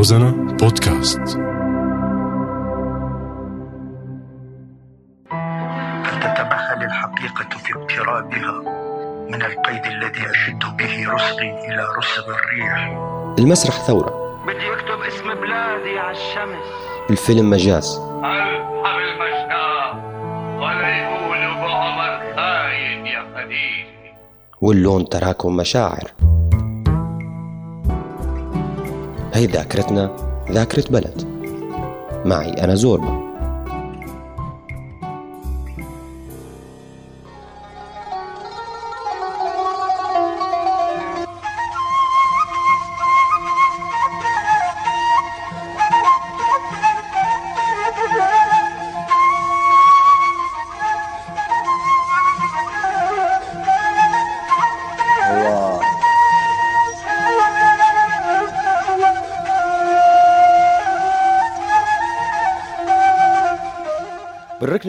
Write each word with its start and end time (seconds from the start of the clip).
روزانا 0.00 0.30
بودكاست. 0.30 1.20
فلتتمهل 6.04 6.82
الحقيقة 6.84 7.58
في 7.58 7.72
اقترابها 7.72 8.60
من 9.30 9.42
القيد 9.42 9.86
الذي 9.86 10.30
أشد 10.30 10.76
به 10.76 11.14
رسغي 11.14 11.50
إلى 11.68 11.86
رسغ 11.98 12.24
الريح؟ 12.28 12.98
المسرح 13.38 13.74
ثورة. 13.74 14.40
بدي 14.46 14.72
أكتب 14.72 15.00
اسم 15.08 15.34
بلادي 15.34 15.98
على 15.98 16.10
الشمس. 16.10 16.64
الفيلم 17.10 17.50
مجاز. 17.50 17.98
ارحم 18.24 18.98
المشتاق 18.98 19.94
ولا 20.62 20.96
يقولوا 20.96 21.54
بعمر 21.54 22.34
خاين 22.36 23.06
يا 23.06 23.22
قديم. 23.36 23.86
واللون 24.60 25.08
تراكم 25.08 25.56
مشاعر. 25.56 26.29
هي 29.34 29.46
ذاكرتنا 29.46 30.16
ذاكرة 30.50 30.84
بلد. 30.90 31.24
معي 32.24 32.50
أنا 32.50 32.74
زوربا. 32.74 33.29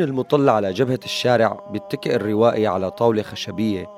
بالركن 0.02 0.14
المطل 0.14 0.50
على 0.50 0.74
جبهة 0.74 1.00
الشارع 1.06 1.64
بيتكئ 1.72 2.16
الروائي 2.16 2.68
على 2.68 2.92
طاولة 2.92 3.22
خشبية 3.22 3.90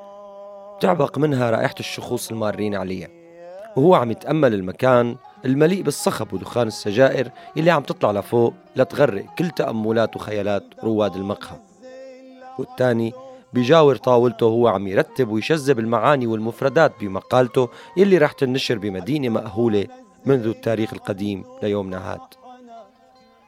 بتعبق 0.78 1.18
منها 1.18 1.52
رائحة 1.52 1.76
الشخوص 1.80 2.32
المارين 2.32 2.76
عليها 2.76 3.08
وهو 3.76 3.96
عم 3.96 4.12
يتأمل 4.12 4.54
المكان 4.54 5.16
المليء 5.46 5.82
بالصخب 5.82 6.34
ودخان 6.34 6.68
السجائر 6.68 7.30
اللي 7.58 7.72
عم 7.72 7.84
تطلع 7.84 8.12
لفوق 8.12 8.54
لتغرق 8.76 9.26
كل 9.38 9.50
تأملات 9.50 10.16
وخيالات 10.16 10.64
رواد 10.84 11.16
المقهى. 11.16 11.58
والتاني 12.60 13.14
بيجاور 13.54 13.96
طاولته 13.96 14.46
وهو 14.46 14.68
عم 14.68 14.88
يرتب 14.88 15.30
ويشذب 15.30 15.80
المعاني 15.80 16.28
والمفردات 16.28 16.94
بمقالته 17.02 17.70
اللي 17.98 18.18
رح 18.18 18.32
تنشر 18.32 18.78
بمدينة 18.78 19.30
مأهولة 19.30 19.86
منذ 20.26 20.48
التاريخ 20.48 20.94
القديم 20.94 21.44
ليومنا 21.64 22.12
هاد. 22.14 22.43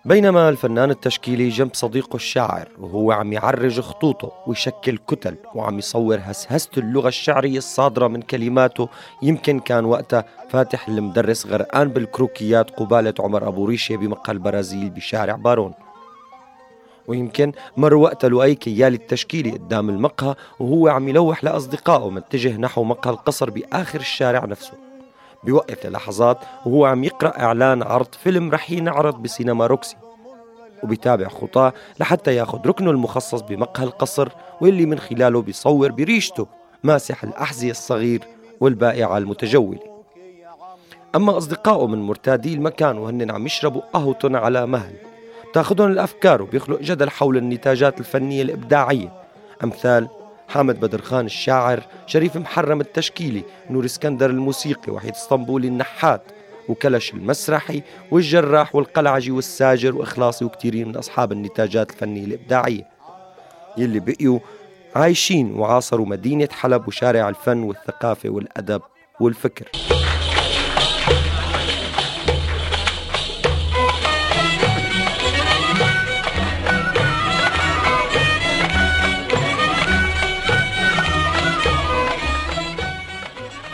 بينما 0.06 0.50
الفنان 0.50 0.92
التشكيلي 0.92 1.50
جنب 1.50 1.70
صديقه 1.74 2.16
الشاعر 2.16 2.68
وهو 2.80 3.12
عم 3.12 3.34
يعرج 3.34 3.80
خطوطه 3.80 4.32
ويشكل 4.48 4.98
كتل 4.98 5.36
وعم 5.56 5.80
يصور 5.80 6.20
هسهسة 6.22 6.70
اللغة 6.78 7.08
الشعرية 7.08 7.58
الصادرة 7.58 8.08
من 8.08 8.22
كلماته 8.22 8.90
يمكن 9.22 9.60
كان 9.60 9.86
وقتها 9.86 10.26
فاتح 10.50 10.88
المدرس 10.88 11.48
غرقان 11.48 11.90
بالكروكيات 11.90 12.72
قبالة 12.72 13.14
عمر 13.20 13.48
أبو 13.48 13.66
ريشة 13.66 13.96
بمقهى 13.96 14.34
البرازيل 14.34 14.90
بشارع 14.90 15.36
بارون. 15.36 15.74
ويمكن 17.08 17.52
مر 17.78 17.94
وقتها 17.94 18.30
لؤي 18.30 18.56
كيالي 18.56 18.96
التشكيلي 18.96 19.52
قدام 19.52 19.90
المقهى 19.90 20.36
وهو 20.60 20.88
عم 20.88 21.10
يلوح 21.10 21.44
لأصدقائه 21.44 22.10
متجه 22.10 22.58
نحو 22.58 22.84
مقهى 22.84 23.12
القصر 23.14 23.50
بآخر 23.50 24.00
الشارع 24.00 24.46
نفسه. 24.46 24.85
بيوقف 25.44 25.86
للحظات 25.86 26.38
وهو 26.66 26.86
عم 26.86 27.04
يقرأ 27.04 27.40
إعلان 27.40 27.84
عرض 27.84 28.08
فيلم 28.24 28.52
رح 28.52 28.72
ينعرض 28.72 29.22
بسينما 29.22 29.68
روكسي. 29.68 29.96
وبيتابع 30.84 31.28
خطاه 31.28 31.74
لحتى 32.00 32.36
ياخذ 32.36 32.68
ركنه 32.68 32.92
المخصص 32.92 33.42
بمقهى 33.42 33.84
القصر 33.84 34.30
واللي 34.62 34.86
من 34.86 35.00
خلاله 35.00 35.42
بيصور 35.42 35.92
بريشته 35.92 36.48
ماسح 36.84 37.24
الأحذية 37.24 37.72
الصغير 37.72 38.24
والبائعة 38.60 39.18
المتجولة. 39.18 39.80
أما 41.16 41.38
أصدقائه 41.38 41.88
من 41.88 42.02
مرتادي 42.02 42.54
المكان 42.54 42.98
وهن 42.98 43.32
عم 43.32 43.46
يشربوا 43.46 43.82
قهوة 43.94 44.18
على 44.24 44.66
مهل 44.66 44.96
تاخذهم 45.54 45.92
الأفكار 45.92 46.42
وبيخلق 46.42 46.82
جدل 46.82 47.10
حول 47.10 47.38
النتاجات 47.38 48.00
الفنية 48.00 48.42
الإبداعية. 48.42 49.14
أمثال 49.64 50.08
حامد 50.48 50.80
بدر 50.80 51.02
خان 51.02 51.26
الشاعر 51.26 51.84
شريف 52.08 52.38
محرم 52.38 52.82
التشكيلي 52.82 53.44
نور 53.70 53.86
اسكندر 53.86 54.30
الموسيقي 54.30 54.92
وحيد 54.92 55.12
اسطنبولي 55.12 55.68
النحات 55.68 56.22
وكلش 56.70 57.14
المسرحي 57.14 57.82
والجراح 58.12 58.76
والقلعجي 58.76 59.32
والساجر 59.32 59.96
وإخلاصي 59.96 60.46
وكثيرين 60.46 60.88
من 60.88 60.96
أصحاب 60.96 61.32
النتاجات 61.32 61.92
الفنية 61.92 62.26
الإبداعية. 62.26 62.88
يلي 63.78 64.00
بقيوا 64.00 64.40
عايشين 64.96 65.56
وعاصروا 65.56 66.06
مدينة 66.06 66.50
حلب 66.52 66.88
وشارع 66.88 67.30
الفن 67.30 67.64
والثقافة 67.64 68.30
والأدب 68.30 68.82
والفكر. 69.20 69.72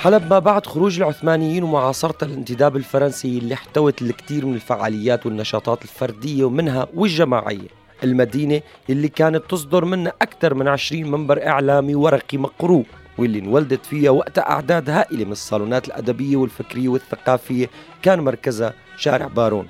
حلب 0.01 0.29
ما 0.29 0.39
بعد 0.39 0.65
خروج 0.65 1.01
العثمانيين 1.01 1.63
ومعاصرة 1.63 2.25
الانتداب 2.25 2.75
الفرنسي 2.75 3.37
اللي 3.37 3.53
احتوت 3.53 4.01
الكثير 4.01 4.45
من 4.45 4.53
الفعاليات 4.55 5.25
والنشاطات 5.25 5.83
الفردية 5.83 6.43
ومنها 6.43 6.87
والجماعية. 6.93 7.67
المدينة 8.03 8.61
اللي 8.89 9.07
كانت 9.07 9.43
تصدر 9.49 9.85
منها 9.85 10.13
أكثر 10.21 10.53
من 10.53 10.67
20 10.67 11.11
منبر 11.11 11.47
إعلامي 11.47 11.95
ورقي 11.95 12.37
مقروء 12.37 12.85
واللي 13.17 13.39
انولدت 13.39 13.85
فيها 13.85 14.09
وقتها 14.09 14.49
أعداد 14.49 14.89
هائلة 14.89 15.25
من 15.25 15.31
الصالونات 15.31 15.87
الأدبية 15.87 16.35
والفكرية 16.35 16.89
والثقافية 16.89 17.69
كان 18.01 18.19
مركزها 18.19 18.73
شارع 18.97 19.27
بارون. 19.27 19.67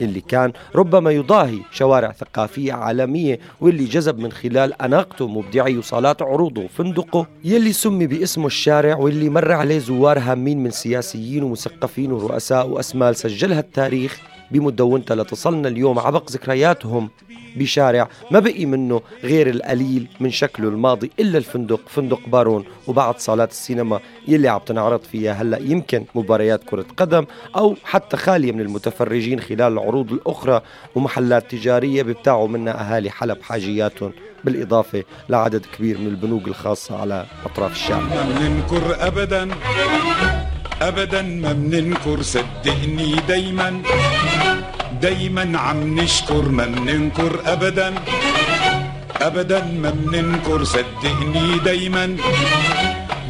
اللي 0.00 0.20
كان 0.20 0.52
ربما 0.74 1.10
يضاهي 1.10 1.58
شوارع 1.72 2.12
ثقافية 2.12 2.72
عالمية 2.72 3.38
واللي 3.60 3.84
جذب 3.84 4.18
من 4.18 4.32
خلال 4.32 4.82
أناقته 4.82 5.28
مبدعي 5.28 5.76
وصالات 5.78 6.22
عروضه 6.22 6.62
وفندقه 6.62 7.26
يلي 7.44 7.72
سمي 7.72 8.06
باسمه 8.06 8.46
الشارع 8.46 8.96
واللي 8.96 9.28
مر 9.28 9.52
عليه 9.52 9.78
زوار 9.78 10.18
هامين 10.18 10.62
من 10.62 10.70
سياسيين 10.70 11.42
ومثقفين 11.42 12.12
ورؤساء 12.12 12.68
وأسمال 12.68 13.16
سجلها 13.16 13.60
التاريخ 13.60 14.20
بمدونتها 14.50 15.14
لتصلنا 15.14 15.68
اليوم 15.68 15.98
عبق 15.98 16.30
ذكرياتهم 16.30 17.10
بشارع 17.56 18.08
ما 18.30 18.38
بقي 18.40 18.66
منه 18.66 19.02
غير 19.24 19.50
القليل 19.50 20.08
من 20.20 20.30
شكله 20.30 20.68
الماضي 20.68 21.10
إلا 21.20 21.38
الفندق 21.38 21.80
فندق 21.88 22.20
بارون 22.28 22.64
وبعض 22.86 23.14
صالات 23.18 23.50
السينما 23.50 24.00
يلي 24.28 24.48
عم 24.48 24.60
تنعرض 24.66 25.00
فيها 25.02 25.32
هلأ 25.32 25.58
يمكن 25.58 26.04
مباريات 26.14 26.64
كرة 26.64 26.84
قدم 26.96 27.26
أو 27.56 27.76
حتى 27.84 28.16
خالية 28.16 28.52
من 28.52 28.60
المتفرجين 28.60 29.40
خلال 29.40 29.72
العروض 29.72 30.12
الأخرى 30.12 30.62
ومحلات 30.94 31.50
تجارية 31.50 32.02
بيبتاعوا 32.02 32.48
منها 32.48 32.94
أهالي 32.94 33.10
حلب 33.10 33.42
حاجياتهم 33.42 34.12
بالإضافة 34.44 35.04
لعدد 35.28 35.66
كبير 35.78 35.98
من 35.98 36.06
البنوك 36.06 36.48
الخاصة 36.48 37.00
على 37.00 37.26
أطراف 37.44 37.72
الشارع 37.72 38.00
ما 38.00 38.22
بننكر 38.38 39.06
ابدا 39.06 39.48
ابدا 40.82 41.22
ما 41.22 41.52
بننكر 41.52 42.22
صدقني 42.22 43.16
دايما. 43.28 43.82
دايما 45.02 45.58
عم 45.58 46.00
نشكر 46.00 46.48
ما 46.48 46.64
بننكر 46.64 47.40
ابدا. 47.46 47.94
ابدا 49.20 49.64
ما 49.82 49.90
بننكر 49.90 50.64
صدقني 50.64 51.58
دايما. 51.64 52.16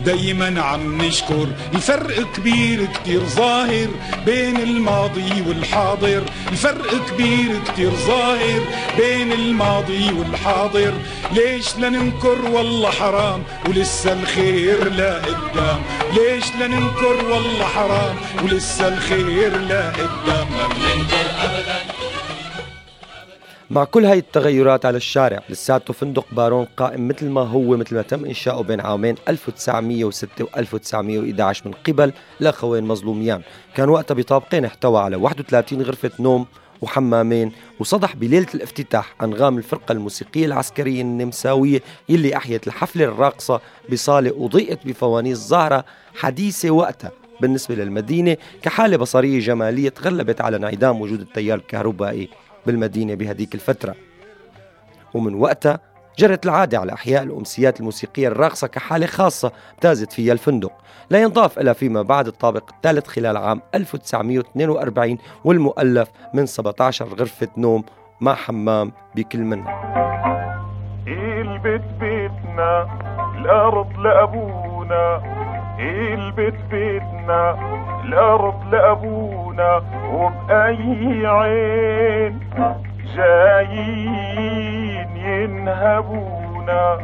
دايما 0.04 0.62
عم 0.62 1.02
نشكر. 1.02 1.46
الفرق 1.74 2.32
كبير 2.36 2.86
كتير 2.86 3.20
ظاهر 3.20 3.88
بين 4.26 4.56
الماضي 4.56 5.44
والحاضر. 5.46 6.22
الفرق 6.52 6.90
كبير 7.10 7.50
كتير 7.66 7.90
ظاهر 7.90 8.60
بين 8.98 9.32
الماضي 9.32 10.12
والحاضر. 10.12 10.94
ليش 11.32 11.76
لننكر 11.76 12.38
والله 12.52 12.90
حرام 12.90 13.42
ولسه 13.68 14.12
الخير 14.12 14.88
لا 14.92 15.14
قدام. 15.14 15.80
ليش 16.16 16.44
لننكر 16.60 17.24
والله 17.30 17.64
حرام 17.64 18.16
ولسه 18.42 18.88
الخير 18.88 19.56
لا 19.56 19.90
قدام. 19.90 20.48
ما 20.50 20.66
بننكر 20.68 21.27
مع 23.70 23.84
كل 23.84 24.04
هاي 24.04 24.18
التغيرات 24.18 24.86
على 24.86 24.96
الشارع 24.96 25.42
لساته 25.50 25.92
فندق 25.92 26.26
بارون 26.32 26.64
قائم 26.76 27.08
مثل 27.08 27.28
ما 27.28 27.40
هو 27.40 27.76
مثل 27.76 27.94
ما 27.94 28.02
تم 28.02 28.24
إنشاؤه 28.24 28.62
بين 28.62 28.80
عامين 28.80 29.14
1906 29.28 30.44
و 30.44 30.48
1911 30.56 31.68
من 31.68 31.72
قبل 31.72 32.12
الأخوين 32.40 32.84
مظلوميان. 32.84 33.42
كان 33.74 33.88
وقتها 33.88 34.14
بطابقين 34.14 34.64
احتوى 34.64 35.00
على 35.00 35.16
31 35.16 35.82
غرفة 35.82 36.10
نوم 36.20 36.46
وحمامين 36.82 37.52
وصدح 37.80 38.16
بليلة 38.16 38.46
الافتتاح 38.54 39.14
أنغام 39.22 39.58
الفرقة 39.58 39.92
الموسيقية 39.92 40.46
العسكرية 40.46 41.02
النمساوية 41.02 41.82
يلي 42.08 42.36
أحيت 42.36 42.66
الحفلة 42.66 43.04
الراقصة 43.04 43.60
بصالة 43.92 44.44
أضيئت 44.44 44.86
بفوانيس 44.86 45.38
زهرة 45.38 45.84
حديثة 46.14 46.70
وقتها. 46.70 47.12
بالنسبة 47.40 47.74
للمدينة 47.74 48.36
كحالة 48.62 48.96
بصرية 48.96 49.40
جمالية 49.40 49.88
تغلبت 49.88 50.40
على 50.40 50.56
انعدام 50.56 51.00
وجود 51.00 51.20
التيار 51.20 51.58
الكهربائي. 51.58 52.28
بالمدينة 52.68 53.14
بهديك 53.14 53.54
الفترة. 53.54 53.94
ومن 55.14 55.34
وقتها 55.34 55.78
جرت 56.18 56.46
العادة 56.46 56.78
على 56.78 56.92
أحياء 56.92 57.22
الأمسيات 57.22 57.80
الموسيقية 57.80 58.28
الراقصة 58.28 58.66
كحالة 58.66 59.06
خاصة 59.06 59.52
امتازت 59.74 60.12
فيها 60.12 60.32
الفندق. 60.32 60.72
لا 61.10 61.22
ينضاف 61.22 61.58
إلى 61.58 61.74
فيما 61.74 62.02
بعد 62.02 62.26
الطابق 62.26 62.74
الثالث 62.74 63.06
خلال 63.06 63.36
عام 63.36 63.62
1942 63.74 65.18
والمؤلف 65.44 66.08
من 66.34 66.46
17 66.46 67.06
غرفة 67.08 67.48
نوم 67.56 67.84
مع 68.20 68.34
حمام 68.34 68.92
بكل 69.14 69.38
منها. 69.38 69.74
البيت 71.06 71.82
بيتنا؟ 72.00 72.88
الأرض 73.38 73.98
لأبونا. 73.98 75.37
البيت 75.80 76.54
بيتنا؟ 76.70 77.58
الأرض 78.04 78.74
لأبونا 78.74 79.82
وبأي 80.12 81.26
عين 81.26 82.40
جايين 83.16 85.16
ينهبونا. 85.16 86.98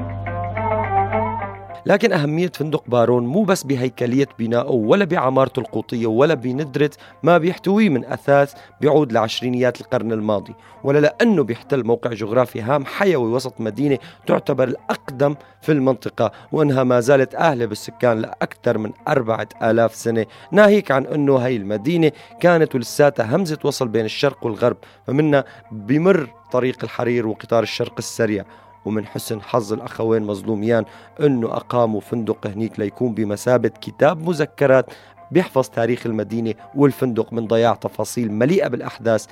لكن 1.87 2.13
أهمية 2.13 2.51
فندق 2.55 2.85
بارون 2.89 3.27
مو 3.27 3.43
بس 3.43 3.63
بهيكلية 3.63 4.29
بنائه 4.39 4.71
ولا 4.71 5.05
بعمارته 5.05 5.61
القوطية 5.61 6.07
ولا 6.07 6.35
بندرة 6.35 6.91
ما 7.23 7.39
بيحتويه 7.39 7.89
من 7.89 8.05
أثاث 8.05 8.55
بيعود 8.81 9.13
لعشرينيات 9.13 9.81
القرن 9.81 10.13
الماضي 10.13 10.55
ولا 10.85 10.99
لأنه 10.99 11.43
بيحتل 11.43 11.85
موقع 11.85 12.11
جغرافي 12.11 12.63
هام 12.63 12.85
حيوي 12.85 13.33
وسط 13.33 13.61
مدينة 13.61 13.99
تعتبر 14.27 14.69
الأقدم 14.69 15.35
في 15.63 15.73
المنطقة 15.73 16.33
وأنها 16.53 16.85
ما 16.85 17.01
زالت 17.01 17.35
أهلة 17.35 17.67
بالسكان 17.67 18.19
لأكثر 18.19 18.79
من 18.79 18.93
أربعة 19.09 19.49
آلاف 19.63 19.95
سنة. 19.95 20.27
ناهيك 20.53 20.91
عن 20.91 21.07
أنه 21.07 21.37
هاي 21.37 21.57
المدينة 21.57 22.13
كانت 22.41 22.75
ولساتها 22.75 23.37
همزة 23.37 23.59
وصل 23.65 23.89
بين 23.89 24.05
الشرق 24.05 24.47
والغرب 24.47 24.77
فمنها 25.07 25.45
بمر 25.73 26.29
طريق 26.53 26.77
الحرير 26.85 27.27
وقطار 27.27 27.63
الشرق 27.63 27.95
السريع. 27.99 28.45
ومن 28.85 29.07
حسن 29.07 29.43
حظ 29.43 29.73
الأخوين 29.73 30.23
مظلوميان 30.23 30.85
أنه 31.21 31.47
أقاموا 31.47 32.01
فندق 32.01 32.47
هنيك 32.47 32.79
ليكون 32.79 33.15
بمثابة 33.15 33.69
كتاب 33.69 34.29
مذكرات 34.29 34.87
بيحفظ 35.31 35.69
تاريخ 35.69 36.07
المدينة 36.07 36.55
والفندق 36.75 37.33
من 37.33 37.47
ضياع 37.47 37.75
تفاصيل 37.75 38.33
مليئة 38.33 38.69
بالأحداث. 38.69 39.27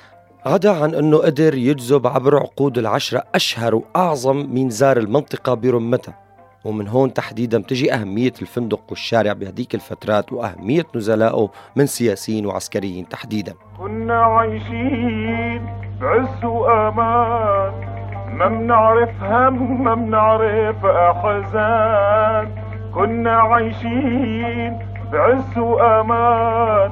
عدا 0.45 0.83
عن 0.83 0.95
أنه 0.95 1.17
قدر 1.17 1.55
يجذب 1.55 2.07
عبر 2.07 2.37
عقود 2.37 2.77
العشرة 2.77 3.23
أشهر 3.35 3.75
وأعظم 3.75 4.35
من 4.35 4.69
زار 4.69 4.97
المنطقة 4.97 5.53
برمتها. 5.53 6.19
ومن 6.65 6.87
هون 6.87 7.13
تحديدا 7.13 7.61
تجي 7.61 7.93
أهمية 7.93 8.33
الفندق 8.41 8.81
والشارع 8.89 9.33
بهديك 9.33 9.75
الفترات 9.75 10.33
وأهمية 10.33 10.85
نزلائه 10.95 11.49
من 11.75 11.85
سياسيين 11.85 12.45
وعسكريين 12.45 13.09
تحديدا. 13.09 13.53
كنا 13.77 14.23
عايشين 14.23 15.65
بعز 16.01 16.45
وأمان 16.45 18.02
ما 18.37 18.47
بنعرف 18.47 19.23
هم 19.23 19.83
ما 19.83 19.95
بنعرف 19.95 20.85
أحزان. 20.85 22.47
كنا 22.93 23.37
عايشين 23.37 24.79
بعز 25.11 25.57
وأمان. 25.57 26.91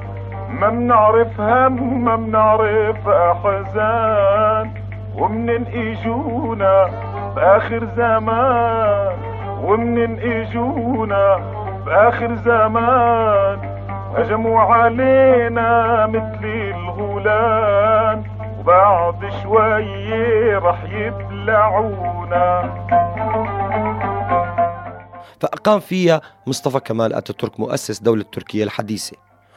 ما 0.60 0.68
بنعرف 0.68 1.40
هم 1.40 2.04
ما 2.04 2.16
بنعرف 2.16 3.08
أحزان. 3.08 4.70
ومنن 5.18 5.64
إجونا 5.74 6.86
بآخر 7.36 7.84
زمان. 7.84 9.16
ومنن 9.62 10.18
إجونا 10.18 11.38
بآخر 11.86 12.34
زمان. 12.34 13.58
هجموا 14.16 14.60
علينا 14.60 16.06
مثل 16.06 16.44
الغولان. 16.44 18.22
وبعد 18.62 19.32
شوي 19.42 20.54
رح 20.54 20.84
يبلعونا. 20.84 22.46
فأقام 25.40 25.80
فيها 25.80 26.20
مصطفى 26.46 26.80
كمال 26.80 27.14
أتاتورك 27.14 27.60
مؤسس 27.60 28.02
دولة 28.02 28.24
تركيا 28.32 28.64
الحديثة 28.64 29.16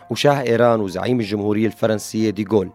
وشاه 0.10 0.42
إيران 0.42 0.81
وزعيم 0.81 1.19
الجمهورية 1.19 1.68
الفرنسية 1.68 2.30
ديغول. 2.30 2.69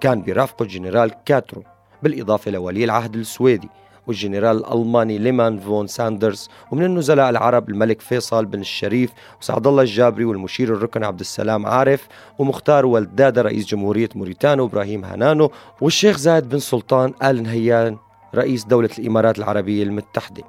كان 0.00 0.22
برافقه 0.22 0.62
الجنرال 0.62 1.12
كاترو 1.24 1.62
بالإضافة 2.02 2.50
لولي 2.50 2.84
العهد 2.84 3.14
السويدي. 3.14 3.68
والجنرال 4.06 4.56
الألماني 4.56 5.18
ليمان 5.18 5.58
فون 5.58 5.86
ساندرز 5.86 6.48
ومن 6.70 6.84
النزلاء 6.84 7.30
العرب 7.30 7.68
الملك 7.68 8.00
فيصل 8.00 8.44
بن 8.44 8.60
الشريف 8.60 9.10
وسعد 9.40 9.66
الله 9.66 9.82
الجابري 9.82 10.24
والمشير 10.24 10.74
الركن 10.74 11.04
عبد 11.04 11.20
السلام 11.20 11.66
عارف 11.66 12.08
ومختار 12.38 12.86
ولد 12.86 13.16
دادا 13.16 13.42
رئيس 13.42 13.66
جمهورية 13.66 14.08
موريتانيا 14.14 14.62
وإبراهيم 14.62 15.04
هانانو 15.04 15.50
والشيخ 15.80 16.16
زايد 16.16 16.48
بن 16.48 16.58
سلطان 16.58 17.12
آل 17.22 17.42
نهيان 17.42 17.96
رئيس 18.34 18.64
دولة 18.64 18.90
الإمارات 18.98 19.38
العربية 19.38 19.82
المتحدة. 19.82 20.42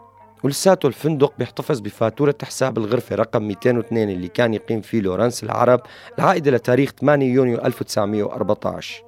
ولساته 0.44 0.88
الفندق 0.88 1.34
بيحتفظ 1.40 1.80
بفاتورة 1.80 2.36
حساب 2.44 2.78
الغرفة 2.78 3.16
رقم 3.16 3.44
202 3.44 4.10
اللي 4.10 4.28
كان 4.28 4.54
يقيم 4.54 4.82
فيه 4.82 5.02
لورانس 5.02 5.44
العرب 5.44 5.82
العائدة 6.20 6.52
لتاريخ 6.52 6.92
8 7.02 7.34
يونيو 7.34 7.58
1914 7.58 9.07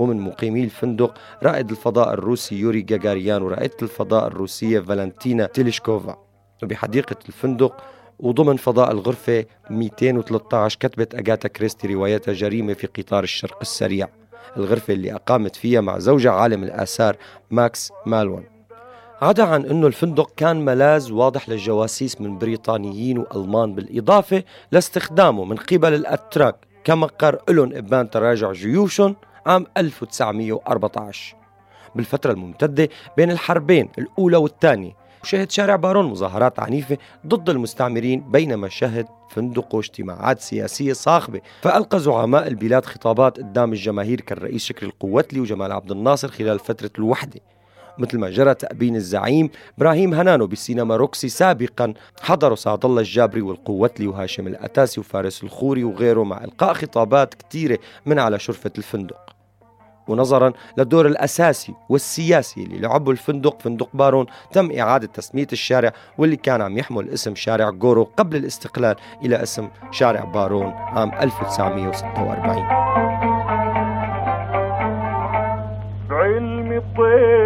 ومن 0.00 0.20
مقيمي 0.20 0.64
الفندق 0.64 1.14
رائد 1.42 1.70
الفضاء 1.70 2.12
الروسي 2.14 2.54
يوري 2.54 2.82
جاجارين 2.82 3.42
ورائدة 3.42 3.76
الفضاء 3.82 4.26
الروسية 4.26 4.80
فالنتينا 4.80 5.46
تيريشكوفا. 5.46 6.16
وبحديقة 6.62 7.16
الفندق 7.28 7.76
وضمن 8.18 8.56
فضاء 8.56 8.90
الغرفة 8.92 9.44
213 9.70 10.78
كتبت 10.80 11.14
أغاتا 11.14 11.48
كريستي 11.48 11.94
روايتها 11.94 12.34
جريمة 12.34 12.72
في 12.72 12.86
قطار 12.86 13.22
الشرق 13.22 13.58
السريع. 13.60 14.08
الغرفة 14.56 14.94
اللي 14.94 15.14
أقامت 15.14 15.56
فيها 15.56 15.80
مع 15.80 15.98
زوجها 15.98 16.32
عالم 16.32 16.64
الآثار 16.64 17.16
ماكس 17.50 17.92
مالون 18.06 18.44
عدا 19.22 19.44
عن 19.44 19.64
أنه 19.64 19.86
الفندق 19.86 20.30
كان 20.36 20.64
ملاذ 20.64 21.12
واضح 21.12 21.48
للجواسيس 21.48 22.20
من 22.20 22.38
بريطانيين 22.38 23.18
وألمان 23.18 23.74
بالإضافة 23.74 24.42
لاستخدامه 24.72 25.44
من 25.44 25.56
قبل 25.56 25.94
الأتراك. 25.94 26.56
كمقر 26.84 27.38
لهم 27.48 27.76
إبان 27.76 28.10
تراجع 28.10 28.52
جيوشهم 28.52 29.16
عام 29.46 29.66
1914 29.76 31.36
بالفترة 31.94 32.32
الممتدة 32.32 32.88
بين 33.16 33.30
الحربين 33.30 33.88
الأولى 33.98 34.36
والثانية 34.36 34.92
وشهد 35.22 35.50
شارع 35.50 35.76
بارون 35.76 36.06
مظاهرات 36.06 36.60
عنيفة 36.60 36.98
ضد 37.26 37.50
المستعمرين 37.50 38.20
بينما 38.20 38.68
شهد 38.68 39.06
فندقه 39.30 39.78
اجتماعات 39.78 40.40
سياسية 40.40 40.92
صاخبة. 40.92 41.40
فألقى 41.62 42.00
زعماء 42.00 42.48
البلاد 42.48 42.84
خطابات 42.84 43.38
قدام 43.38 43.72
الجماهير 43.72 44.20
كالرئيس 44.20 44.64
شكري 44.64 44.86
القوتلي 44.86 45.40
وجمال 45.40 45.72
عبد 45.72 45.90
الناصر 45.90 46.28
خلال 46.28 46.58
فترة 46.58 46.90
الوحدة. 46.98 47.40
مثل 47.98 48.18
ما 48.18 48.30
جرى 48.30 48.54
تأبين 48.54 48.96
الزعيم 48.96 49.50
إبراهيم 49.78 50.14
هنانو 50.14 50.46
بسينما 50.46 50.96
روكسي 50.96 51.28
سابقا. 51.28 51.94
حضروا 52.22 52.56
سعد 52.56 52.84
الله 52.84 53.00
الجابري 53.00 53.42
والقوتلي 53.42 54.06
وهاشم 54.06 54.46
الأتاسي 54.46 55.00
وفارس 55.00 55.44
الخوري 55.44 55.84
وغيره 55.84 56.24
مع 56.24 56.44
إلقاء 56.44 56.74
خطابات 56.74 57.34
كثيرة 57.34 57.78
من 58.06 58.18
على 58.18 58.38
شرفة 58.38 58.72
الفندق. 58.78 59.30
ونظرا 60.08 60.52
للدور 60.78 61.06
الأساسي 61.06 61.74
والسياسي 61.88 62.64
اللي 62.64 62.78
لعبه 62.78 63.10
الفندق 63.10 63.60
فندق 63.62 63.88
بارون 63.94 64.26
تم 64.52 64.78
إعادة 64.78 65.06
تسمية 65.06 65.46
الشارع 65.52 65.92
واللي 66.18 66.36
كان 66.36 66.60
عم 66.60 66.78
يحمل 66.78 67.08
اسم 67.08 67.34
شارع 67.34 67.70
جورو 67.70 68.04
قبل 68.16 68.36
الاستقلال 68.36 68.96
إلى 69.24 69.42
اسم 69.42 69.68
شارع 69.90 70.24
بارون 70.24 70.72
عام 70.72 71.12
1946 71.14 72.64
بعلم 76.08 76.72
الطيف 76.72 77.39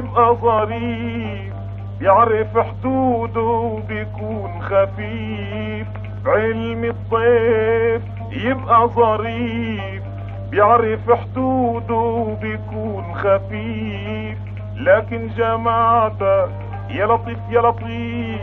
يبقى 0.00 0.34
ظريف 0.34 1.52
يعرف 2.00 2.58
حدوده 2.58 3.40
وبيكون 3.40 4.62
خفيف. 4.62 5.86
بعلم 6.24 6.84
الطيف 6.84 8.02
يبقى 8.44 8.88
ظريف 8.88 10.02
بيعرف 10.50 11.10
حدوده 11.12 11.94
وبيكون 11.94 13.14
خفيف. 13.14 14.38
لكن 14.76 15.28
جماعتك 15.36 16.48
يا 16.90 17.06
لطيف 17.06 17.38
يا 17.50 17.60
لطيف 17.60 18.40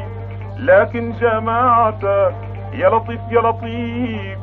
لكن 0.57 1.11
جماعتك 1.11 2.35
يا 2.73 2.89
لطيف 2.89 3.21
يا 3.31 3.41
لطيف. 3.41 4.37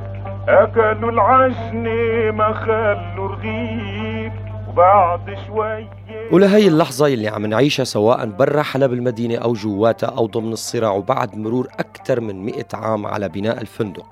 أكلوا 0.48 1.10
العجنة 1.10 2.30
ما 2.30 2.52
خلوا 2.52 3.28
رغيف 3.28 4.32
وبعد 4.68 5.36
شوي 5.46 5.86
ولهي 6.32 6.68
اللحظة 6.68 7.06
اللي 7.06 7.28
عم 7.28 7.46
نعيشها 7.46 7.84
سواء 7.84 8.26
برا 8.26 8.62
حلب 8.62 8.92
المدينة 8.92 9.36
أو 9.36 9.52
جواتها 9.52 10.06
أو 10.06 10.26
ضمن 10.26 10.52
الصراع 10.52 10.92
وبعد 10.92 11.36
مرور 11.36 11.68
أكثر 11.78 12.20
من 12.20 12.44
مئة 12.44 12.66
عام 12.74 13.06
على 13.06 13.28
بناء 13.28 13.60
الفندق. 13.60 14.06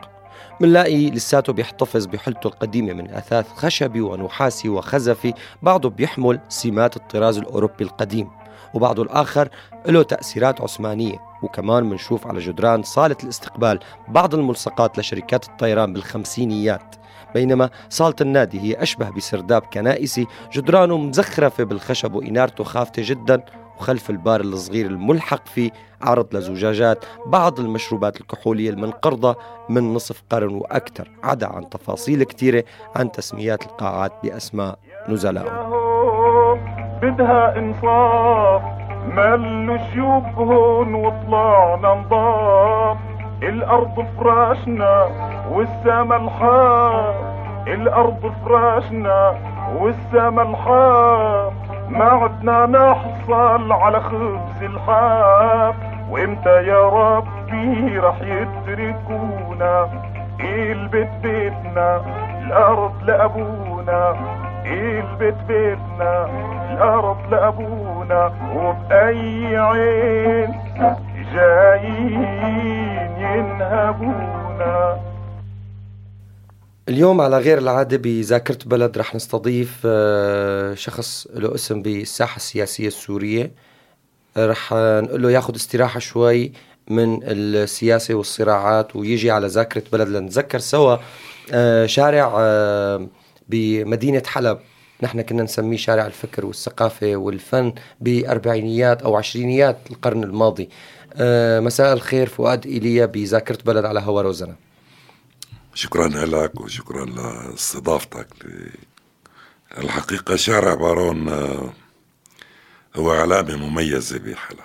منلاقي 0.60 1.10
لساته 1.10 1.52
بيحتفظ 1.52 2.06
بحلته 2.06 2.46
القديمة 2.46 2.92
من 2.92 3.10
أثاث 3.10 3.48
خشبي 3.48 4.00
ونحاسي 4.00 4.68
وخزفي 4.68 5.34
بعضه 5.62 5.90
بيحمل 5.90 6.40
سمات 6.48 6.96
الطراز 6.96 7.38
الأوروبي 7.38 7.84
القديم 7.84 8.28
وبعضه 8.74 9.02
الآخر 9.02 9.48
له 9.86 10.02
تأثيرات 10.02 10.60
عثمانية. 10.60 11.18
وكمان 11.42 11.84
منشوف 11.84 12.26
على 12.26 12.40
جدران 12.40 12.82
صالة 12.82 13.16
الاستقبال 13.24 13.78
بعض 14.08 14.34
الملصقات 14.34 14.98
لشركات 14.98 15.48
الطيران 15.48 15.92
بالخمسينيات. 15.92 16.96
بينما 17.34 17.70
صالة 17.88 18.14
النادي 18.20 18.60
هي 18.60 18.82
أشبه 18.82 19.10
بسرداب 19.10 19.62
كنائسي 19.62 20.26
جدرانه 20.52 20.98
مزخرفة 20.98 21.64
بالخشب 21.64 22.14
وإنارته 22.14 22.64
خافتة 22.64 23.02
جدا 23.06 23.42
وخلف 23.78 24.10
البار 24.10 24.40
الصغير 24.40 24.86
الملحق 24.86 25.46
فيه 25.46 25.70
عرض 26.02 26.36
لزجاجات 26.36 27.04
بعض 27.26 27.60
المشروبات 27.60 28.20
الكحولية 28.20 28.70
المنقرضة 28.70 29.36
من 29.68 29.94
نصف 29.94 30.22
قرن 30.30 30.54
وأكثر 30.54 31.10
عدا 31.24 31.46
عن 31.46 31.68
تفاصيل 31.68 32.22
كثيرة 32.24 32.64
عن 32.96 33.12
تسميات 33.12 33.62
القاعات 33.62 34.12
بأسماء 34.22 34.78
ياهو 35.42 36.58
بدها 37.02 37.58
إنصاف 37.58 38.62
ملوا 39.06 39.78
شيوبهن 39.92 40.94
وطلعنا 40.94 41.94
نضاف. 41.94 42.98
الأرض 43.42 44.06
فراشنا 44.18 45.08
والسما 45.52 46.16
الحاف 46.16 47.14
الأرض 47.66 48.32
فراشنا 48.44 49.34
والسما 49.78 50.42
الحاف 50.42 51.52
ما 51.88 52.04
عدنا 52.04 52.66
نحصل 52.66 53.72
على 53.72 54.00
خبز 54.00 54.62
الحاف 54.62 55.74
وإمتى 56.10 56.66
يا 56.66 56.88
ربي 56.88 57.98
رح 57.98 58.16
يتركونا؟ 58.20 59.88
البيت 60.40 61.08
بيتنا 61.22 62.02
الأرض 62.46 62.92
لأبونا. 63.04 64.16
البيت 64.66 65.34
بيتنا 65.48 66.26
الأرض 66.72 67.16
لأبونا. 67.30 68.32
وبأي 68.56 69.56
عين 69.56 70.54
جايين 71.34 73.10
ينهبونا. 73.18 74.96
اليوم 76.88 77.20
على 77.20 77.38
غير 77.38 77.58
العادة 77.58 77.96
بذاكرة 77.96 78.58
بلد 78.66 78.98
رح 78.98 79.14
نستضيف 79.14 79.80
آه، 79.84 80.74
شخص 80.74 81.26
له 81.34 81.54
اسم 81.54 81.82
بالساحة 81.82 82.36
السياسية 82.36 82.86
السورية. 82.86 83.52
آه، 84.36 84.46
رح 84.46 84.72
نقول 84.72 85.22
له 85.22 85.30
ياخذ 85.30 85.54
استراحة 85.54 86.00
شوي 86.00 86.52
من 86.88 87.20
السياسة 87.22 88.14
والصراعات 88.14 88.96
ويجي 88.96 89.30
على 89.30 89.46
ذاكرة 89.46 89.82
بلد 89.92 90.08
لنتذكر 90.08 90.58
سوا. 90.58 90.96
آه، 91.52 91.86
شارع 91.86 92.28
بمدينة 93.48 94.22
حلب. 94.26 94.58
نحن 95.02 95.22
كنا 95.22 95.42
نسميه 95.42 95.76
شارع 95.76 96.06
الفكر 96.06 96.46
والثقافة 96.46 97.16
والفن 97.16 97.72
بأربعينيات 98.00 99.02
أو 99.02 99.16
عشرينيات 99.16 99.76
القرن 99.90 100.24
الماضي. 100.24 100.68
مساء 101.60 101.92
الخير 101.92 102.28
فؤاد 102.28 102.66
إيليا 102.66 103.06
بذاكرة 103.06 103.58
بلد 103.66 103.84
على 103.84 104.00
هوا 104.00 104.22
روزنا. 104.22 104.54
شكرا 105.74 106.08
لك 106.08 106.60
وشكرا 106.60 107.04
لاستضافتك 107.04 108.28
الحقيقة 109.78 110.36
شارع 110.36 110.74
بارون 110.74 111.28
آه، 111.28 111.72
هو 112.96 113.10
علامة 113.10 113.56
مميزة 113.56 114.18
بحلب. 114.18 114.58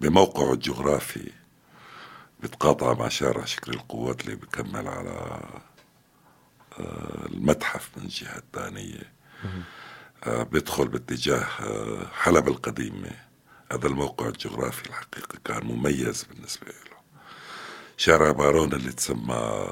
بموقعه 0.00 0.52
الجغرافي 0.52 1.32
بتقاطع 2.40 2.94
مع 2.94 3.08
شارع 3.08 3.44
شكل 3.44 3.72
القوات 3.72 4.20
اللي 4.24 4.36
بكمل 4.36 4.88
على 4.88 5.40
آه، 6.78 7.26
المتحف 7.26 7.90
من 7.96 8.02
الجهة 8.02 8.36
الثانية. 8.38 9.12
آه، 10.24 10.42
بيدخل 10.42 10.88
باتجاه 10.88 11.46
حلب 12.12 12.48
القديمة. 12.48 13.10
هذا 13.72 13.86
الموقع 13.86 14.26
الجغرافي 14.28 14.86
الحقيقة 14.86 15.38
كان 15.44 15.64
مميز 15.66 16.24
بالنسبة 16.24 16.66
له. 16.66 16.95
شارع 17.96 18.30
بارون 18.30 18.72
اللي 18.72 18.92
تسمى 18.92 19.68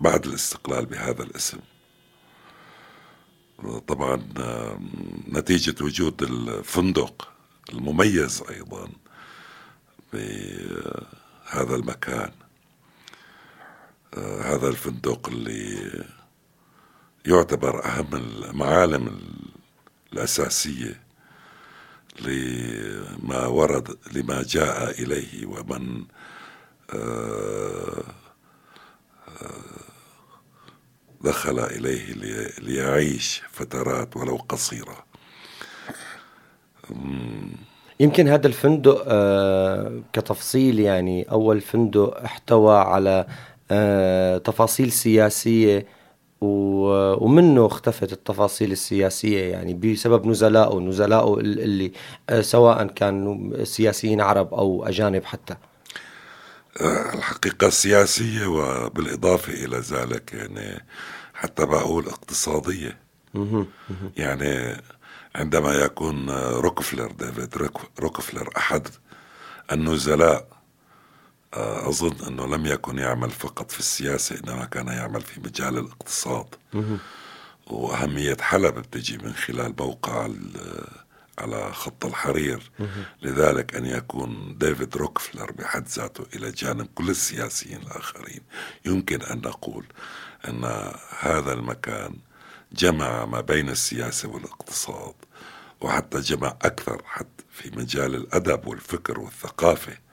بعد 0.00 0.26
الاستقلال 0.26 0.86
بهذا 0.86 1.22
الاسم. 1.22 1.58
طبعا 3.88 4.28
نتيجة 5.28 5.84
وجود 5.84 6.22
الفندق 6.22 7.32
المميز 7.72 8.42
أيضا 8.50 8.88
بهذا 10.12 11.74
المكان. 11.74 12.32
هذا 14.42 14.68
الفندق 14.68 15.28
اللي 15.28 15.90
يعتبر 17.26 17.84
أهم 17.84 18.14
المعالم 18.14 19.06
ال- 19.06 19.46
الأساسية 20.12 21.02
لما 22.20 23.46
ورد 23.46 23.98
لما 24.12 24.42
جاء 24.42 25.02
إليه 25.02 25.46
ومن 25.46 26.04
دخل 31.24 31.58
إليه 31.58 32.12
لي- 32.12 32.50
ليعيش 32.62 33.42
فترات 33.50 34.16
ولو 34.16 34.36
قصيرة. 34.48 34.96
يمكن 38.00 38.28
هذا 38.28 38.46
الفندق 38.46 39.04
آه، 39.08 40.00
كتفصيل 40.12 40.80
يعني 40.80 41.22
أول 41.30 41.60
فندق 41.60 42.20
احتوى 42.24 42.76
على 42.78 43.26
آه، 43.70 44.38
تفاصيل 44.38 44.92
سياسية 44.92 45.86
ومنه 46.40 47.66
اختفت 47.66 48.12
التفاصيل 48.12 48.72
السياسية 48.72 49.42
يعني 49.52 49.74
بسبب 49.74 50.26
نزلائه 50.26 50.78
نزلائه 50.78 51.34
ال- 51.40 51.60
اللي 51.60 51.92
آه، 52.30 52.40
سواء 52.40 52.86
كانوا 52.86 53.64
سياسيين 53.64 54.20
عرب 54.20 54.54
أو 54.54 54.84
أجانب 54.88 55.24
حتى. 55.24 55.56
الحقيقة 56.80 57.66
السياسية 57.66 58.46
وبالإضافة 58.46 59.52
إلى 59.52 59.78
ذلك 59.78 60.32
يعني 60.32 60.84
حتى 61.34 61.66
بقول 61.66 62.06
اقتصادية. 62.08 62.98
يعني 64.16 64.82
عندما 65.34 65.72
يكون 65.74 66.30
آه، 66.30 66.50
روكفلر 66.50 67.10
ديفيد 67.12 67.56
روك- 67.56 68.00
روكفلر 68.00 68.50
أحد 68.56 68.88
النزلاء 69.72 70.48
آه، 71.54 71.88
أظن 71.88 72.26
أنه 72.26 72.46
لم 72.46 72.66
يكن 72.66 72.98
يعمل 72.98 73.30
فقط 73.30 73.70
في 73.70 73.78
السياسة 73.78 74.36
إنما 74.44 74.64
كان 74.64 74.86
يعمل 74.88 75.20
في 75.20 75.40
مجال 75.40 75.78
الاقتصاد. 75.78 76.46
وأهمية 77.66 78.36
حلب 78.40 78.74
بتجي 78.74 79.18
من 79.18 79.32
خلال 79.32 79.74
موقع 79.78 80.28
على 81.38 81.72
خط 81.72 82.06
الحرير. 82.06 82.70
لذلك 83.22 83.74
أن 83.74 83.86
يكون 83.86 84.58
ديفيد 84.58 84.96
روكفلر 84.96 85.52
بحد 85.52 85.88
ذاته 85.88 86.26
إلى 86.36 86.50
جانب 86.50 86.86
كل 86.94 87.10
السياسيين 87.10 87.82
الآخرين. 87.82 88.40
يمكن 88.84 89.22
أن 89.22 89.38
نقول 89.38 89.86
أن 90.48 90.64
هذا 91.18 91.52
المكان 91.52 92.14
جمع 92.72 93.24
ما 93.24 93.40
بين 93.40 93.68
السياسة 93.68 94.28
والاقتصاد 94.28 95.14
وحتى 95.80 96.20
جمع 96.20 96.56
أكثر 96.62 97.02
حتى 97.04 97.44
في 97.50 97.70
مجال 97.70 98.14
الأدب 98.14 98.66
والفكر 98.66 99.20
والثقافة. 99.20 100.06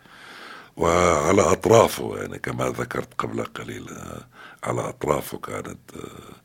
وعلى 0.77 1.41
أطرافه 1.41 2.17
يعني 2.17 2.39
كما 2.39 2.69
ذكرت 2.69 3.13
قبل 3.17 3.43
قليل 3.43 3.89
آه، 3.89 4.27
على 4.63 4.89
أطرافه 4.89 5.37
كانت 5.37 5.79
آه، 5.95 6.42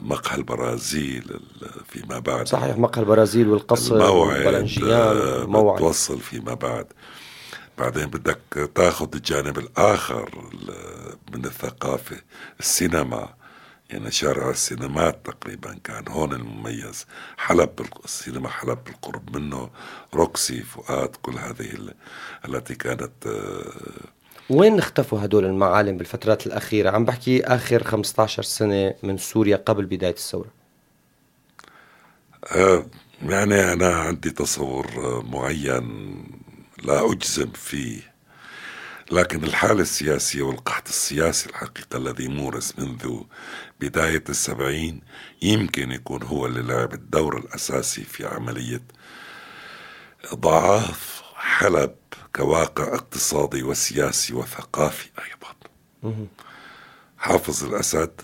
مقهى 0.00 0.36
البرازيل 0.38 1.30
ال- 1.30 1.70
فيما 1.88 2.18
بعد. 2.18 2.48
صحيح 2.48 2.76
مقهى 2.76 3.02
البرازيل 3.02 3.48
والقصر 3.48 3.94
والبلنجيان 4.12 4.90
آه، 4.92 5.44
بتوصل 5.76 6.20
فيما 6.20 6.54
بعد. 6.54 6.86
بعدين 7.78 8.06
بدك 8.06 8.70
تاخذ 8.74 9.08
الجانب 9.14 9.58
الآخر 9.58 10.28
ال- 10.52 11.16
من 11.34 11.44
الثقافة 11.44 12.16
السينما. 12.60 13.34
يعني 13.90 14.10
شارع 14.10 14.50
السينمات 14.50 15.26
تقريبا 15.26 15.78
كان 15.84 16.04
هون 16.08 16.32
المميز. 16.32 17.06
حلب 17.36 17.70
السينما 18.04 18.48
حلب 18.48 18.78
بالقرب 18.84 19.36
منه. 19.36 19.70
روكسي 20.14 20.62
فؤاد 20.62 21.16
كل 21.22 21.32
هذه 21.38 21.70
ال- 21.74 21.94
التي 22.48 22.74
كانت 22.74 23.26
آه، 23.26 23.72
وين 24.52 24.78
اختفوا 24.78 25.24
هدول 25.24 25.44
المعالم 25.44 25.96
بالفترات 25.96 26.46
الأخيرة؟ 26.46 26.90
عم 26.90 27.04
بحكي 27.04 27.44
آخر 27.44 27.82
15 27.84 28.42
سنة 28.42 28.94
من 29.02 29.18
سوريا 29.18 29.56
قبل 29.56 29.86
بداية 29.86 30.14
الثورة. 30.14 30.50
آه، 32.56 32.86
يعني 33.22 33.72
أنا 33.72 33.94
عندي 33.94 34.30
تصور 34.30 34.86
آه، 34.96 35.22
معين 35.22 36.14
لا 36.84 37.12
أجزم 37.12 37.50
فيه. 37.50 38.12
لكن 39.12 39.44
الحالة 39.44 39.80
السياسية 39.82 40.42
والقحط 40.42 40.88
السياسي 40.88 41.48
الحقيقة 41.50 41.96
الذي 41.96 42.28
مورس 42.28 42.78
منذ 42.78 43.20
بداية 43.80 44.24
السبعين 44.28 45.00
يمكن 45.42 45.92
يكون 45.92 46.22
هو 46.22 46.46
اللي 46.46 46.62
لعب 46.62 46.94
الدور 46.94 47.38
الأساسي 47.38 48.02
في 48.04 48.26
عملية 48.26 48.82
ضعاف 50.34 51.21
حلب 51.62 51.94
كواقع 52.36 52.94
اقتصادي 52.94 53.62
وسياسي 53.62 54.34
وثقافي 54.34 55.10
أيضا. 55.18 55.54
حافظ 57.18 57.64
الأسد 57.64 58.20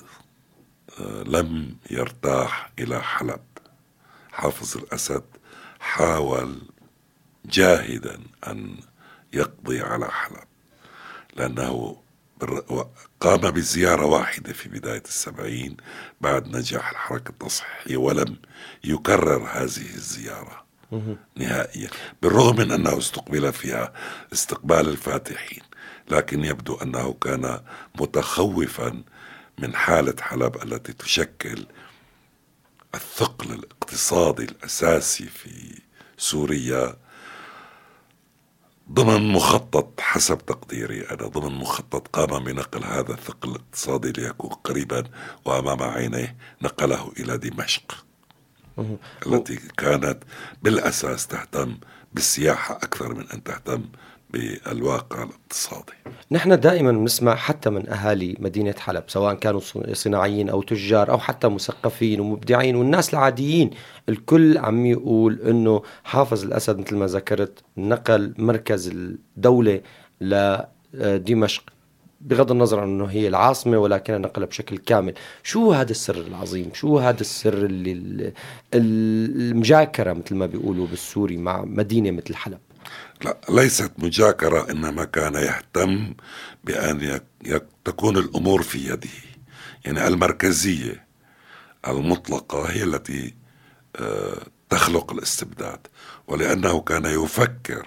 آه، 1.01 1.23
لم 1.23 1.77
يرتاح 1.91 2.71
إلى 2.79 3.03
حلب. 3.03 3.41
حافظ 4.33 4.77
الأسد 4.77 5.25
حاول 5.81 6.63
جاهدا 7.45 8.21
أن 8.47 8.77
يقضي 9.33 9.81
على 9.81 10.11
حلب 10.11 10.45
لأنه 11.37 11.97
قام 13.21 13.51
بزيارة 13.51 14.05
واحدة 14.05 14.53
في 14.53 14.69
بداية 14.69 15.03
السبعين 15.09 15.77
بعد 16.21 16.57
نجاح 16.57 16.91
الحركة 16.91 17.29
التصحيحية 17.29 17.97
ولم 17.97 18.37
يكرر 18.85 19.43
هذه 19.53 19.95
الزيارة. 19.95 20.68
نهائيا 21.37 21.91
بالرغم 22.23 22.57
من 22.57 22.73
أنه 22.73 22.99
استقبل 22.99 23.53
فيها 23.53 23.93
استقبال 24.33 24.89
الفاتحين 24.89 25.63
لكن 26.11 26.45
يبدو 26.45 26.75
أنه 26.75 27.13
كان 27.13 27.61
متخوفا 28.01 29.03
من 29.59 29.77
حالة 29.77 30.15
حلب 30.21 30.63
التي 30.63 30.93
تشكل 30.93 31.67
الثقل 32.95 33.53
الاقتصادي 33.53 34.45
الأساسي 34.45 35.25
في 35.25 35.81
سوريا 36.19 36.97
ضمن 38.93 39.33
مخطط 39.33 40.01
حسب 40.01 40.39
تقديري 40.39 41.01
أنا 41.01 41.27
ضمن 41.29 41.55
مخطط 41.59 42.09
قام 42.09 42.45
بنقل 42.45 42.85
هذا 42.85 43.13
الثقل 43.13 43.51
الاقتصادي 43.51 44.13
ليكون 44.13 44.51
قريبا 44.51 45.05
وأمام 45.45 45.83
عينيه 45.83 46.37
نقله 46.63 47.13
إلى 47.19 47.39
دمشق. 47.39 48.08
التي 49.27 49.59
كانت 49.77 50.19
بالأساس 50.63 51.27
تهتم 51.27 51.77
بالسياحة 52.15 52.77
أكثر 52.77 53.15
من 53.15 53.25
أن 53.35 53.43
تهتم 53.43 53.85
بالواقع 54.31 55.23
الاقتصادي. 55.23 55.93
نحن 56.31 56.61
دائما 56.61 56.93
بنسمع 56.93 57.35
حتى 57.35 57.71
من 57.71 57.89
أهالي 57.89 58.37
مدينة 58.39 58.75
حلب 58.79 59.05
سواء 59.07 59.35
كانوا 59.35 59.61
صناعيين 59.93 60.49
أو 60.49 60.63
تجار 60.63 61.11
أو 61.11 61.19
حتى 61.19 61.49
مثقفين 61.49 62.21
ومبدعين 62.21 62.77
والناس 62.77 63.15
العاديين. 63.15 63.71
الكل 64.09 64.59
عم 64.59 64.87
يقول 64.87 65.41
إنه 65.41 65.83
حافظ 66.05 66.45
الأسد 66.45 66.79
مثل 66.79 66.97
ما 66.97 67.07
ذكرت 67.07 67.59
نقل 67.77 68.35
مركز 68.39 68.89
الدولة 68.89 69.81
لدمشق 70.21 71.63
بغض 72.21 72.51
النظر 72.51 72.81
عن 72.81 72.89
إنه 72.89 73.05
هي 73.05 73.29
العاصمة 73.29 73.79
ولكنها 73.79 74.19
نقلها 74.19 74.47
بشكل 74.49 74.79
كامل، 74.79 75.15
شو 75.43 75.73
هذا 75.73 75.91
السر 75.91 76.17
العظيم؟ 76.17 76.71
شو 76.75 76.99
هذا 76.99 77.21
السر 77.21 77.55
اللي 77.65 77.93
ال- 77.93 78.33
المجاكرة 78.75 80.13
مثل 80.13 80.35
ما 80.35 80.47
بيقولوا 80.47 80.87
بالسوري 80.87 81.37
مع 81.37 81.65
مدينة 81.65 82.11
مثل 82.11 82.35
حلب؟ 82.35 82.59
لا 83.25 83.37
ليست 83.49 83.93
مجاكرة 83.99 84.71
إنما 84.71 85.05
كان 85.05 85.35
يهتم 85.35 86.15
يك 87.45 87.65
تكون 87.85 88.17
الأمور 88.17 88.63
في 88.63 88.79
يده 88.89 89.09
يعني 89.85 90.07
المركزية 90.09 91.07
المطلقة 91.89 92.63
هي 92.65 92.83
التي 92.85 93.35
آه، 93.97 94.43
تخلق 94.71 95.13
الاستبداد 95.13 95.79
ولأنه 96.29 96.81
كان 96.81 97.05
يفكر 97.05 97.87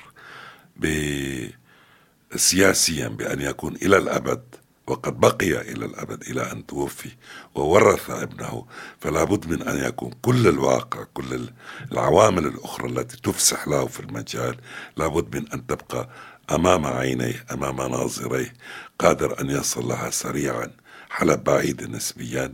سياسيا 2.36 3.08
بأن 3.08 3.42
يكون 3.42 3.76
إلى 3.76 3.98
الأبد 3.98 4.42
وقد 4.88 5.20
بقي 5.20 5.62
إلى 5.62 5.86
الأبد 5.86 6.24
إلى 6.24 6.52
أن 6.52 6.66
توفي 6.66 7.10
وورث 7.56 8.10
ابنه 8.10 8.66
فلا 9.00 9.24
بد 9.24 9.48
من 9.48 9.62
أن 9.62 9.86
يكون 9.86 10.12
كل 10.22 10.48
الواقع 10.48 11.04
كل 11.14 11.50
العوامل 11.92 12.46
الأخرى 12.46 12.90
التي 12.90 13.18
تفسح 13.18 13.68
له 13.68 13.86
في 13.88 14.00
المجال 14.00 14.56
لابد 14.98 15.36
من 15.36 15.52
أن 15.52 15.68
تبقى 15.68 16.10
أمام 16.52 16.86
عينيه 16.86 17.46
أمام 17.52 17.76
ناظريه 17.78 18.54
قادر 19.00 19.42
أن 19.42 19.50
يصل 19.50 19.88
لها 19.88 20.10
سريعا 20.10 20.72
حلب 21.10 21.44
بعيدة 21.44 21.88
نسبيا 21.88 22.54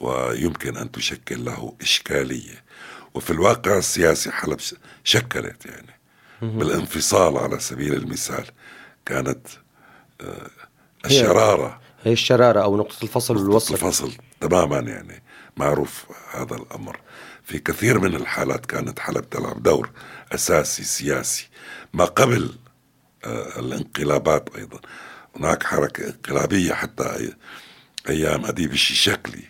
ويمكن 0.00 0.76
أن 0.76 0.90
تشكل 0.92 1.44
له 1.44 1.74
إشكالية. 1.80 2.64
وفي 3.14 3.30
الواقع 3.30 3.78
السياسي 3.78 4.30
حلب 4.30 4.58
شكلت 5.04 5.66
يعني 5.66 6.00
بالانفصال 6.42 7.36
على 7.38 7.60
سبيل 7.60 7.94
المثال. 7.94 8.44
كانت 9.06 9.46
آه، 10.20 10.50
الشرارة. 11.04 11.80
هي 12.04 12.12
الشرارة 12.12 12.60
أو 12.62 12.76
نقطة 12.76 12.96
الفصل 13.02 13.36
والوصل 13.36 13.74
الفصل 13.74 14.12
تماما 14.40 14.78
يعني 14.78 15.22
معروف 15.56 16.04
هذا 16.34 16.56
الأمر. 16.56 17.00
في 17.44 17.58
كثير 17.58 17.98
من 17.98 18.14
الحالات 18.14 18.66
كانت 18.66 18.98
حلب 18.98 19.30
تلعب 19.30 19.62
دور 19.62 19.90
أساسي 20.34 20.84
سياسي. 20.84 21.48
ما 21.94 22.04
قبل 22.04 22.54
آه، 23.24 23.58
الانقلابات 23.58 24.48
أيضا 24.56 24.80
هناك 25.36 25.62
حركة 25.62 26.06
انقلابية 26.06 26.74
حتى 26.74 27.04
أي- 27.04 27.34
أيام 28.10 28.44
أديب 28.44 28.72
الشيشكلي. 28.72 29.44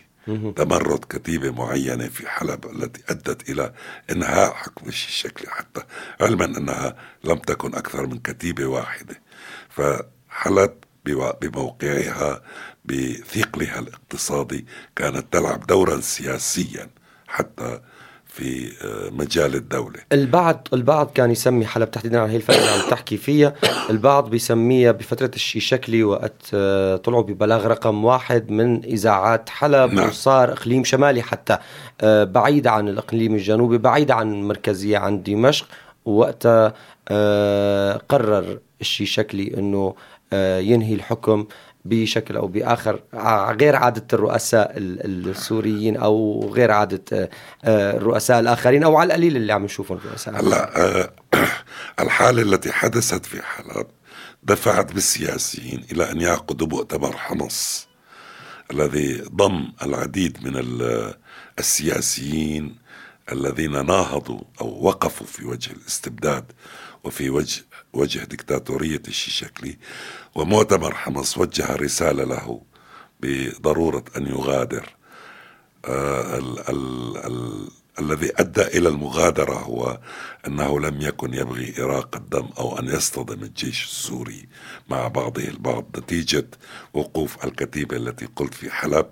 تمرد 0.55 1.05
كتيبة 1.09 1.51
معينة 1.51 2.07
في 2.07 2.29
حلب 2.29 2.65
التي 2.65 3.01
أدت 3.09 3.49
إلى 3.49 3.73
إنهاء 4.11 4.53
حكم 4.53 4.87
الشيشكلي 4.87 5.49
حتى 5.51 5.81
علما 6.21 6.45
أنها 6.45 6.95
لم 7.23 7.37
تكن 7.37 7.75
أكثر 7.75 8.07
من 8.07 8.19
كتيبة 8.19 8.65
واحدة. 8.65 9.21
فحلب 9.69 10.73
بموقعها 11.41 12.41
بثقلها 12.85 13.79
الاقتصادي 13.79 14.65
كانت 14.95 15.33
تلعب 15.33 15.67
دورا 15.67 15.99
سياسيا 15.99 16.89
حتى 17.27 17.81
في 18.31 18.71
آه، 18.83 19.09
مجال 19.09 19.55
الدولة. 19.55 19.99
البعض 20.11 20.67
البعض 20.73 21.11
كان 21.15 21.31
يسمي 21.31 21.65
حلب 21.65 21.91
تحديدا 21.91 22.19
على 22.19 22.31
هي 22.31 22.35
الفترة 22.35 22.55
اللي 22.55 22.83
عم 22.83 22.89
تحكي 22.89 23.17
فيها. 23.17 23.53
البعض 23.89 24.29
بيسميها 24.29 24.91
بفترة 24.91 25.31
الشيشكلي 25.35 26.03
وقت 26.03 26.41
آه، 26.53 26.95
طلعوا 26.95 27.23
ببلاغ 27.23 27.67
رقم 27.67 28.05
واحد 28.05 28.51
من 28.51 28.83
إذاعات 28.83 29.49
حلب 29.49 29.93
نعم. 29.93 30.09
وصار 30.09 30.51
إقليم 30.51 30.83
شمالي 30.83 31.21
حتى 31.21 31.57
آه، 32.01 32.23
بعيد 32.23 32.67
عن 32.67 32.87
الإقليم 32.89 33.35
الجنوبي 33.35 33.77
بعيد 33.77 34.11
عن 34.11 34.33
المركزيه 34.33 34.97
عن 34.97 35.23
دمشق. 35.23 35.65
وقتها 36.05 36.73
قرر 38.09 38.59
الشيشكلي 38.81 39.53
إنه 39.57 39.95
آه، 40.33 40.59
ينهي 40.59 40.93
الحكم 40.93 41.45
بشكل 41.85 42.35
أو 42.35 42.47
بآخر 42.47 42.99
ع- 43.13 43.51
غير 43.51 43.75
عادة 43.75 44.05
الرؤساء 44.13 44.77
ال- 44.77 45.29
السوريين 45.29 45.97
أو 45.97 46.49
غير 46.53 46.71
عادة 46.71 47.03
آه، 47.13 47.29
آه، 47.63 47.97
الرؤساء 47.97 48.39
الآخرين 48.39 48.83
أو 48.83 48.97
على 48.97 49.07
القليل 49.07 49.35
اللي 49.35 49.53
عم 49.53 49.63
نشوفهم 49.63 49.97
الرؤساء 49.97 50.39
هلا 50.39 50.81
آه، 51.01 51.13
الحالة 52.03 52.41
التي 52.41 52.71
حدثت 52.71 53.25
في 53.25 53.41
حلب 53.41 53.87
دفعت 54.43 54.93
بالسياسيين 54.93 55.85
إلى 55.91 56.11
أن 56.11 56.21
يعقدوا 56.21 56.67
مؤتمر 56.67 57.17
حمص 57.17 57.87
الذي 58.71 59.21
ضم 59.35 59.73
العديد 59.83 60.37
من 60.43 60.57
ال- 60.57 61.13
السياسيين 61.59 62.75
الذين 63.31 63.85
ناهضوا 63.85 64.41
أو 64.61 64.83
وقفوا 64.85 65.27
في 65.27 65.45
وجه 65.45 65.71
الاستبداد 65.71 66.45
وفي 67.03 67.29
وجه 67.29 67.61
وجه 67.93 68.19
دكتاتورية 68.23 69.01
الشيشكلي 69.07 69.77
ومؤتمر 70.35 70.95
حمص 70.95 71.37
وجه 71.37 71.75
رسالة 71.75 72.23
له 72.23 72.61
بضرورة 73.21 74.03
أن 74.17 74.27
يغادر. 74.27 74.89
آه، 75.85 76.37
ال 76.37 76.59
ال 76.69 77.17
ال 77.17 77.67
الذي 77.99 78.31
أدى 78.35 78.61
إلى 78.61 78.89
المغادرة 78.89 79.53
هو 79.53 79.99
أنه 80.47 80.79
لم 80.79 81.01
يكن 81.01 81.33
يبغي 81.33 81.73
إراق 81.83 82.15
الدم 82.15 82.49
أو 82.59 82.79
أن 82.79 82.85
يصطدم 82.87 83.43
الجيش 83.43 83.83
السوري 83.85 84.47
مع 84.89 85.07
بعضه 85.07 85.43
البعض. 85.43 85.85
نتيجة 85.97 86.47
وقوف 86.93 87.45
الكتيبة 87.45 87.97
التي 87.97 88.25
قلت 88.35 88.53
في 88.53 88.71
حلب 88.71 89.07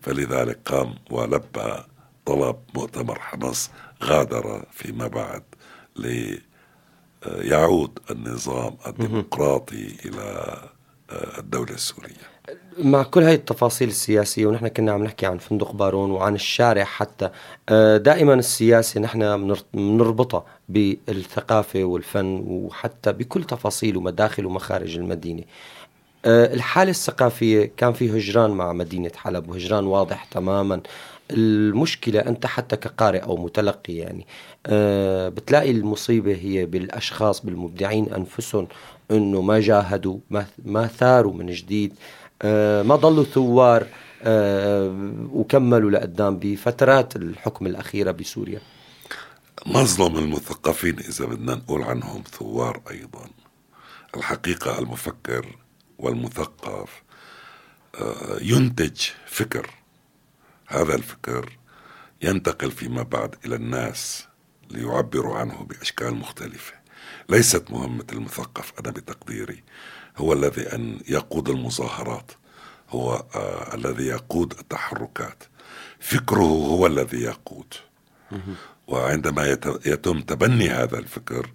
فلذلك 0.00 0.58
قام 0.64 0.94
ولبى 1.10 1.82
طلب 2.26 2.56
مؤتمر 2.74 3.18
حمص 3.20 3.70
غادر 4.02 4.64
فيما 4.72 5.06
بعد 5.06 5.42
ليعود 7.26 7.98
النظام 8.10 8.74
الديمقراطي 8.86 9.88
إلى 10.04 10.56
آه، 11.10 11.38
الدولة 11.38 11.70
السورية. 11.74 12.34
مع 12.78 13.02
كل 13.02 13.22
هاي 13.22 13.34
التفاصيل 13.34 13.88
السياسية 13.88 14.46
ونحن 14.46 14.68
كنا 14.68 14.92
عم 14.92 15.04
نحكي 15.04 15.26
عن 15.26 15.38
فندق 15.38 15.72
بارون 15.72 16.10
وعن 16.10 16.34
الشارع 16.34 16.84
حتى 16.84 17.30
آه، 17.68 17.96
دائما 17.96 18.34
السياسة 18.34 19.00
نحن 19.00 19.18
بنر- 19.42 19.64
بنربطها 19.74 20.44
بالثقافة 20.68 21.84
والفن 21.84 22.44
وحتى 22.48 23.12
بكل 23.12 23.44
تفاصيل 23.44 23.96
ومداخل 23.96 24.46
ومخارج 24.46 24.96
المدينة. 24.96 25.42
آه، 26.24 26.54
الحالة 26.54 26.90
الثقافية 26.90 27.70
كان 27.76 27.92
في 27.92 28.18
هجران 28.18 28.50
مع 28.50 28.72
مدينة 28.72 29.10
حلب 29.16 29.48
وهجران 29.48 29.86
واضح 29.86 30.24
تماما. 30.24 30.80
المشكلة 31.30 32.20
أنت 32.20 32.46
حتى 32.46 32.76
كقارئ 32.76 33.22
أو 33.22 33.36
متلقي 33.36 33.94
يعني 33.94 34.26
آه، 34.66 35.28
بتلاقي 35.28 35.70
المصيبة 35.70 36.34
هي 36.34 36.66
بالأشخاص 36.66 37.46
بالمبدعين 37.46 38.12
أنفسهم 38.14 38.68
أنه 39.10 39.40
ما 39.40 39.60
جاهدوا 39.60 40.18
ما, 40.30 40.46
ما 40.64 40.86
ثاروا 40.86 41.34
من 41.34 41.46
جديد 41.46 41.94
آه، 42.42 42.82
ما 42.82 42.96
ضلوا 42.96 43.24
ثوار 43.24 43.86
آه، 44.22 45.12
وكملوا 45.32 45.90
لقدام 45.90 46.38
بفترات 46.38 47.16
الحكم 47.16 47.66
الأخيرة 47.66 48.10
بسوريا. 48.10 48.60
مظلم 49.66 50.18
المثقفين 50.18 50.98
إذا 50.98 51.24
بدنا 51.24 51.54
نقول 51.54 51.82
عنهم 51.82 52.22
ثوار 52.22 52.80
أيضا؟ 52.90 53.28
الحقيقة 54.16 54.78
المفكر 54.78 55.46
والمثقف 55.98 57.02
آه، 57.94 58.38
ينتج 58.42 59.00
فكر 59.26 59.70
هذا 60.74 60.94
الفكر 60.94 61.58
ينتقل 62.22 62.70
فيما 62.70 63.02
بعد 63.02 63.34
إلى 63.44 63.54
الناس 63.54 64.26
ليعبروا 64.70 65.36
عنه 65.38 65.64
بأشكال 65.64 66.14
مختلفة. 66.14 66.74
ليست 67.28 67.70
مهمة 67.70 68.04
المثقف 68.12 68.72
أنا 68.80 68.90
بتقديري. 68.90 69.62
هو 70.16 70.32
الذي 70.32 70.62
أن 70.74 71.00
يقود 71.08 71.48
المظاهرات. 71.48 72.32
هو 72.90 73.24
آه 73.34 73.74
الذي 73.74 74.06
يقود 74.06 74.52
التحركات. 74.58 75.42
فكره 76.00 76.42
هو 76.42 76.86
الذي 76.86 77.22
يقود. 77.22 77.74
وعندما 78.86 79.46
يت- 79.46 79.86
يتم 79.86 80.20
تبني 80.20 80.68
هذا 80.70 80.98
الفكر 80.98 81.50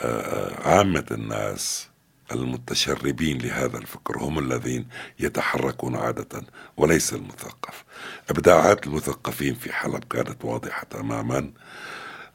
آه، 0.00 0.68
عامة 0.68 1.04
الناس 1.10 1.88
المتشربين 2.32 3.38
لهذا 3.38 3.78
الفكر 3.78 4.18
هم 4.18 4.38
الذين 4.38 4.88
يتحركون 5.18 5.96
عادة 5.96 6.42
وليس 6.76 7.12
المثقف. 7.14 7.84
إبداعات 8.30 8.86
المثقفين 8.86 9.54
في 9.54 9.72
حلب 9.72 10.04
كانت 10.04 10.44
واضحة 10.44 10.84
تماما. 10.90 11.50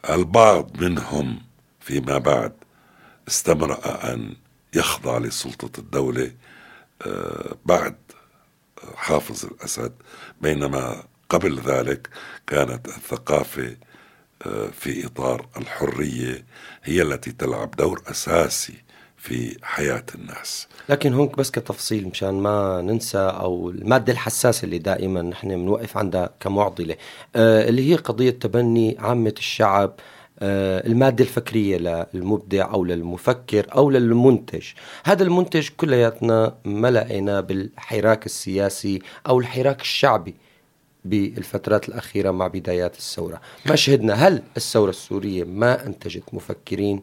البعض 0.09 0.81
منهم 0.81 1.41
فيما 1.79 2.17
بعد 2.17 2.53
استمرأ 3.27 4.13
أن 4.13 4.35
يخضع 4.73 5.17
لسلطة 5.17 5.79
الدولة 5.79 6.31
آه، 7.05 7.55
بعد 7.65 7.95
حافظ 8.95 9.45
الأسد. 9.45 9.93
بينما 10.41 11.03
قبل 11.29 11.59
ذلك 11.59 12.09
كانت 12.47 12.87
الثقافة 12.87 13.77
آه، 14.45 14.67
في 14.67 15.05
إطار 15.05 15.47
الحرية 15.57 16.45
هي 16.83 17.01
التي 17.01 17.31
تلعب 17.31 17.71
دور 17.71 18.01
أساسي 18.07 18.83
في 19.21 19.57
حياة 19.63 20.03
الناس. 20.15 20.67
لكن 20.89 21.13
هون 21.13 21.31
بس 21.37 21.51
كتفصيل 21.51 22.07
مشان 22.07 22.33
ما 22.33 22.81
ننسى 22.81 23.17
أو 23.17 23.69
المادة 23.69 24.13
الحساسة 24.13 24.65
اللي 24.65 24.77
دائما 24.77 25.21
نحن 25.21 25.47
بنوقف 25.49 25.97
عندها 25.97 26.29
كمعضلة. 26.39 26.95
آه 27.35 27.69
اللي 27.69 27.91
هي 27.91 27.95
قضية 27.95 28.29
تبني 28.29 28.95
عامة 28.99 29.33
الشعب 29.37 29.93
آه 30.39 30.87
المادة 30.87 31.23
الفكرية 31.23 32.07
للمبدع 32.13 32.73
أو 32.73 32.85
للمفكر 32.85 33.67
أو 33.75 33.89
للمنتج. 33.89 34.67
هذا 35.03 35.23
المنتج 35.23 35.69
كلياتنا 35.77 36.55
ما 36.65 36.91
لقينا 36.91 37.41
بالحراك 37.41 38.25
السياسي 38.25 39.01
أو 39.27 39.39
الحراك 39.39 39.81
الشعبي 39.81 40.35
بالفترات 41.05 41.89
الأخيرة 41.89 42.31
مع 42.31 42.47
بدايات 42.47 42.95
الثورة. 42.95 43.41
ما 43.65 43.75
شهدنا 43.75 44.13
هل 44.13 44.43
الثورة 44.57 44.89
السورية 44.89 45.43
ما 45.43 45.85
أنتجت 45.85 46.23
مفكرين 46.33 47.01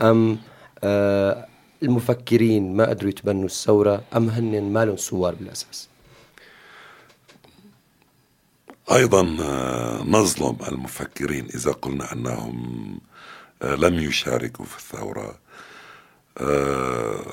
أم 0.00 0.38
المفكرين 1.82 2.76
ما 2.76 2.88
قدروا 2.88 3.10
يتبنوا 3.10 3.44
الثورة 3.44 4.02
أم 4.16 4.28
هن 4.28 4.72
ما 4.72 4.84
لهم 4.84 4.96
ثوار 4.96 5.34
بالأساس. 5.34 5.88
أيضا 8.92 9.36
آه، 9.40 10.02
نظلم 10.02 10.56
المفكرين 10.68 11.44
إذا 11.54 11.72
قلنا 11.72 12.12
أنهم 12.12 13.00
آه، 13.62 13.74
لم 13.74 13.98
يشاركوا 13.98 14.64
في 14.64 14.76
الثورة. 14.78 15.38
آه، 16.38 17.26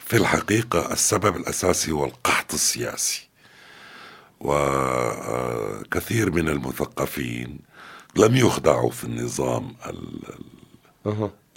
في 0.00 0.16
الحقيقة 0.16 0.92
السبب 0.92 1.36
الأساسي 1.36 1.92
هو 1.92 2.04
القحط 2.04 2.54
السياسي. 2.54 3.28
وكثير 4.40 6.30
من 6.30 6.48
المثقفين 6.48 7.58
لم 8.16 8.36
يخدعوا 8.36 8.90
في 8.90 9.04
النظام. 9.04 9.74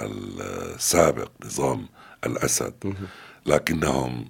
السابق 0.01 1.31
نظام 1.45 1.87
الأسد 2.25 2.95
لكنهم 3.45 4.29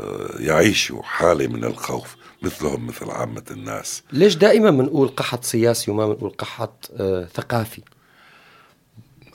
آه، 0.00 0.30
يعيشوا 0.38 1.02
حالة 1.02 1.46
من 1.46 1.64
الخوف 1.64 2.16
مثلهم 2.42 2.86
مثل 2.86 3.10
عامة 3.10 3.42
الناس. 3.50 4.02
ليش 4.12 4.34
دائما 4.34 4.70
بنقول 4.70 5.08
قحط 5.08 5.44
سياسي 5.44 5.90
وما 5.90 6.06
بنقول 6.06 6.30
قحط 6.30 6.90
آه 7.00 7.24
ثقافي؟ 7.34 7.82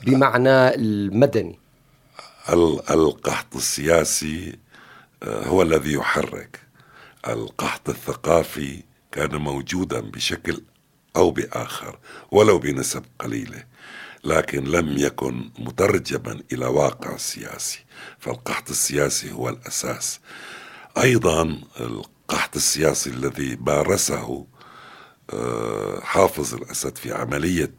بمعنى 0.06 0.74
المدني. 0.74 1.58
ال- 2.48 2.90
القحط 2.90 3.56
السياسي 3.56 4.58
آه، 5.22 5.46
هو 5.46 5.62
الذي 5.62 5.92
يحرك. 5.92 6.60
القحط 7.28 7.88
الثقافي 7.88 8.82
كان 9.12 9.36
موجودا 9.36 10.00
بشكل 10.00 10.62
أو 11.16 11.30
بآخر 11.30 11.98
ولو 12.30 12.58
بنسب 12.58 13.04
قليلة. 13.20 13.64
لكن 14.26 14.64
لم 14.64 14.98
يكن 14.98 15.50
مترجما 15.58 16.40
إلى 16.52 16.66
واقع 16.66 17.16
سياسي 17.16 17.78
فالقحط 18.18 18.70
السياسي 18.70 19.32
هو 19.32 19.48
الأساس. 19.48 20.20
أيضا 20.98 21.60
القحط 21.80 22.56
السياسي 22.56 23.10
الذي 23.10 23.56
مارسه 23.66 24.46
آه، 25.32 26.00
حافظ 26.00 26.54
الأسد 26.54 26.96
في 26.98 27.12
عملية 27.12 27.72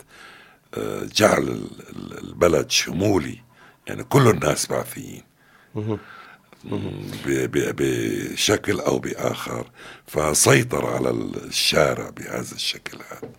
آه، 0.73 1.03
جعل 1.15 1.43
ال- 1.43 1.69
ال- 1.89 2.17
البلد 2.29 2.71
شمولي 2.71 3.39
يعني 3.87 4.03
كل 4.03 4.27
الناس 4.27 4.67
بعثيين 4.67 5.23
بشكل 7.45 8.79
أو 8.79 8.99
بآخر 8.99 9.71
فسيطر 10.07 10.85
على 10.85 11.09
الشارع 11.09 12.09
بهذا 12.09 12.55
الشكل 12.55 12.97
هذا. 13.11 13.29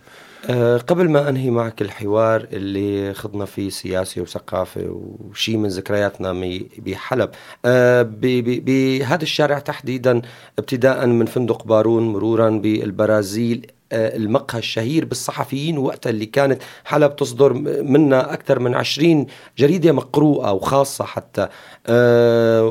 آه، 0.45 0.77
قبل 0.77 1.09
ما 1.09 1.29
أنهي 1.29 1.49
معك 1.49 1.81
الحوار 1.81 2.47
اللي 2.53 3.13
خضنا 3.13 3.45
فيه 3.45 3.69
سياسي 3.69 4.21
وثقافه 4.21 5.01
وشي 5.29 5.57
من 5.57 5.69
ذكرياتنا 5.69 6.59
بحلب 6.77 7.29
آه، 7.65 8.01
بهذا 8.11 9.23
الشارع 9.23 9.59
تحديدا 9.59 10.21
ابتداء 10.59 11.07
من 11.07 11.25
فندق 11.25 11.63
بارون 11.63 12.13
مرورا 12.13 12.49
بالبرازيل 12.49 13.71
آه، 13.91 14.17
المقهى 14.17 14.59
الشهير 14.59 15.05
بالصحفيين 15.05 15.77
وقتها 15.77 16.09
اللي 16.09 16.25
كانت 16.25 16.61
حلب 16.85 17.15
تصدر 17.15 17.53
منا 17.83 18.33
أكثر 18.33 18.59
من 18.59 18.75
عشرين 18.75 19.27
جريدة 19.57 19.91
مقروءة 19.91 20.51
وخاصة 20.51 21.05
حتى 21.05 21.47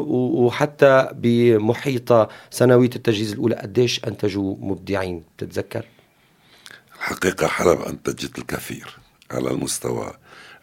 وحتى 0.09 1.09
بمحيطها 1.14 2.28
سنوية 2.50 2.90
التجهيز 2.96 3.33
الأولى 3.33 3.54
قديش 3.54 4.04
أنتجوا 4.04 4.57
مبدعين 4.61 5.22
بتتذكر؟ 5.37 5.85
الحقيقة 6.99 7.47
حلب 7.47 7.81
أنتجت 7.81 8.39
الكثير 8.39 8.97
على 9.31 9.51
المستوى 9.51 10.13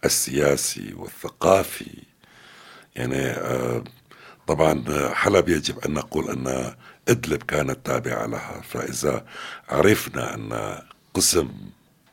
السياسي 0.05 0.93
والثقافي. 0.93 2.03
يعني 2.95 3.25
آه، 3.25 3.83
طبعا 4.47 4.83
حلب 5.13 5.49
يجب 5.49 5.79
أن 5.79 5.93
نقول 5.93 6.29
أن 6.29 6.75
إدلب 7.07 7.43
كانت 7.43 7.85
تابعة 7.85 8.25
لها 8.25 8.61
فإذا 8.61 9.25
عرفنا 9.69 10.35
أن 10.35 10.79
قسم 11.13 11.49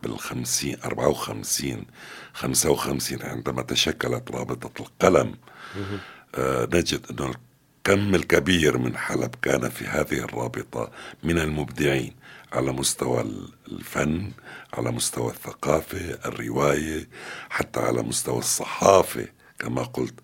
بالخمسين 0.02 0.76
أربعة 0.84 1.08
وخمسين 1.08 1.86
خمسة 2.32 2.70
وخمسين 2.70 3.22
عندما 3.22 3.62
تشكلت 3.62 4.30
رابطة 4.30 4.82
القلم 4.82 5.34
آه، 6.34 6.68
نجد 6.72 7.06
أن 7.10 7.32
الكم 7.86 8.14
الكبير 8.14 8.78
من 8.78 8.96
حلب 8.96 9.34
كان 9.42 9.68
في 9.68 9.86
هذه 9.86 10.18
الرابطة 10.18 10.90
من 11.22 11.38
المبدعين. 11.38 12.14
على 12.52 12.72
مستوى 12.72 13.24
الفن 13.68 14.30
على 14.74 14.90
مستوى 14.90 15.30
الثقافة 15.30 16.18
الرواية 16.24 17.08
حتى 17.50 17.80
على 17.80 18.02
مستوى 18.02 18.38
الصحافة. 18.38 19.28
كما 19.58 19.82
قلت 19.82 20.14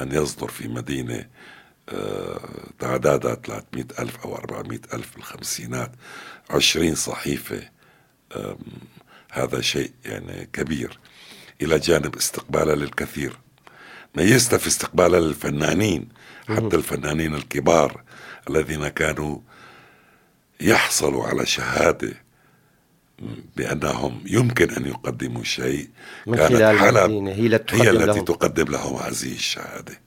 أن 0.00 0.12
يصدر 0.12 0.48
في 0.48 0.68
مدينة 0.68 1.28
آه، 1.88 2.40
تعدادها 2.78 3.34
300 3.34 3.86
ألف 3.98 4.16
أو 4.24 4.36
400 4.36 4.80
ألف 4.94 5.14
بالخمسينات 5.14 5.92
20 6.50 6.94
صحيفة. 6.94 7.74
هذا 9.32 9.60
شيء 9.60 9.92
يعني 10.04 10.48
كبير. 10.52 10.98
إلى 11.62 11.78
جانب 11.78 12.16
استقبالها 12.16 12.74
للكثير. 12.74 13.38
ميزت 14.16 14.54
في 14.54 14.66
استقبالها 14.66 15.20
للفنانين 15.20 16.08
حتى 16.48 16.76
الفنانين 16.76 17.34
الكبار 17.34 18.02
الذين 18.50 18.88
كانوا 18.88 19.38
يحصلوا 20.60 21.24
على 21.24 21.46
شهادة 21.46 22.12
بأنهم 23.56 24.20
يمكن 24.26 24.70
أن 24.70 24.86
يقدموا 24.86 25.44
شيء 25.44 25.88
من 26.26 26.36
كانت 26.36 26.52
خلال 26.52 26.78
حلب 26.78 27.10
هي 27.28 27.46
التي 27.46 27.76
هي 27.76 27.82
تقدم 27.84 27.96
التي 27.96 28.06
لهم. 28.06 28.24
تقدم 28.24 28.64
لهم 28.72 28.96
هذه 28.96 29.32
الشهادة. 29.32 30.00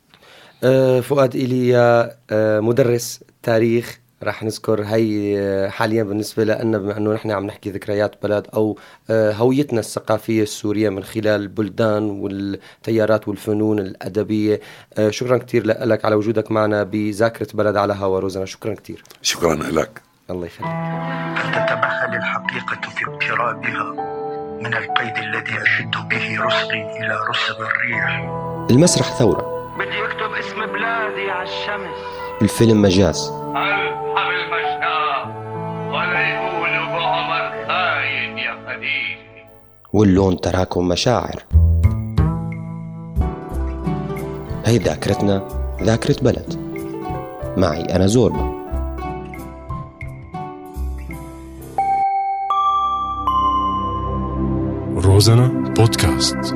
آه، 0.64 1.00
فؤاد 1.00 1.36
إيليا 1.36 2.18
آه، 2.30 2.60
مدرس 2.60 3.20
تاريخ 3.44 4.00
رح 4.24 4.44
نذكر 4.44 4.84
هي 4.84 5.40
آه، 5.40 5.70
حاليا 5.70 6.04
بالنسبة 6.04 6.44
لنا 6.44 6.78
بما 6.78 6.98
أنه 6.98 7.14
نحن 7.14 7.32
عم 7.32 7.46
نحكي 7.46 7.70
ذكريات 7.70 8.24
بلد 8.24 8.48
أو 8.54 8.78
آه، 9.10 9.32
هويتنا 9.32 9.80
الثقافية 9.80 10.44
السورية 10.44 10.90
من 10.90 11.04
خلال 11.04 11.28
البلدان 11.42 12.04
والتيارات 12.04 13.28
والفنون 13.28 13.80
الأدبية. 13.80 14.62
آه، 14.98 15.10
شكرا 15.10 15.38
كثير 15.38 15.66
لك 15.66 16.06
على 16.06 16.16
وجودك 16.16 16.52
معنا 16.52 16.84
بذاكرة 16.84 17.48
بلد 17.54 17.76
على 17.76 17.94
هوا 17.94 18.20
روزنا. 18.20 18.46
شكرا 18.46 18.74
كثير 18.74 19.04
شكرا 19.22 19.56
لك. 19.56 20.07
الله 20.30 20.46
يخليك. 20.46 20.72
فلتتمهل 21.38 22.16
الحقيقة 22.16 22.90
في 22.90 23.06
اقترابها 23.06 23.84
من 24.62 24.74
القيد 24.74 25.18
الذي 25.18 25.62
أشد 25.62 25.92
به 26.10 26.46
رسغي 26.46 26.82
إلى 27.00 27.18
رسغ 27.30 27.58
الريح. 27.62 28.30
المسرح 28.72 29.06
ثورة. 29.06 29.74
بدي 29.80 30.06
أكتب 30.06 30.34
اسم 30.40 30.66
بلادي 30.66 31.32
على 31.32 31.44
الشمس. 31.44 31.98
الفيلم 32.42 32.82
مجاز. 32.82 33.32
ألحم 33.56 34.30
المشناة 34.30 35.28
ولا 35.90 36.22
يقولوا 36.30 36.86
بعمر 36.86 37.68
خاين 37.68 38.38
يا 38.38 38.54
خديجة. 38.68 39.48
واللون 39.94 40.42
تراكم 40.42 40.88
مشاعر. 40.88 41.44
هي 44.66 44.78
ذاكرتنا 44.78 45.48
ذاكرة 45.82 46.16
بلد. 46.22 46.68
معي 47.58 47.96
أنا 47.96 48.08
زوربا. 48.08 48.57
روزانا 55.18 55.48
بودكاست 55.48 56.56